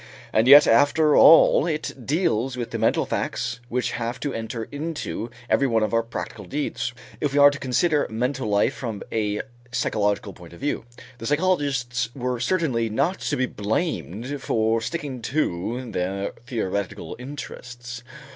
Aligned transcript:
And 0.33 0.47
yet 0.47 0.65
after 0.65 1.15
all 1.15 1.67
it 1.67 2.07
deals 2.07 2.57
with 2.57 2.71
the 2.71 2.79
mental 2.79 3.05
facts 3.05 3.59
which 3.69 3.91
have 3.91 4.19
to 4.21 4.33
enter 4.33 4.63
into 4.71 5.29
every 5.47 5.67
one 5.67 5.83
of 5.83 5.93
our 5.93 6.01
practical 6.01 6.45
deeds, 6.45 6.91
if 7.19 7.33
we 7.33 7.37
are 7.37 7.51
to 7.51 7.59
consider 7.59 8.07
mental 8.09 8.47
life 8.49 8.73
from 8.73 9.03
a 9.11 9.43
psychological 9.71 10.33
point 10.33 10.53
of 10.53 10.59
view. 10.59 10.85
The 11.19 11.27
psychologists 11.27 12.09
were 12.15 12.39
certainly 12.39 12.89
not 12.89 13.19
to 13.19 13.37
be 13.37 13.45
blamed 13.45 14.41
for 14.41 14.81
sticking 14.81 15.21
to 15.21 15.91
their 15.91 16.31
theoretical 16.47 17.15
interests. 17.19 18.01